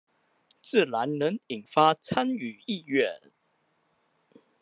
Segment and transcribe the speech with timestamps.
[0.63, 3.21] 自然能引發參與意願